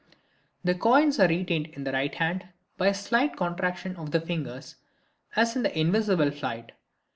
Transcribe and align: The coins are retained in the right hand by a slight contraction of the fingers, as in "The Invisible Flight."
The 0.63 0.73
coins 0.73 1.19
are 1.19 1.27
retained 1.27 1.67
in 1.67 1.83
the 1.83 1.91
right 1.91 2.15
hand 2.15 2.47
by 2.75 2.87
a 2.87 2.93
slight 2.95 3.37
contraction 3.37 3.95
of 3.97 4.09
the 4.09 4.19
fingers, 4.19 4.77
as 5.35 5.55
in 5.55 5.61
"The 5.61 5.77
Invisible 5.79 6.31
Flight." 6.31 6.71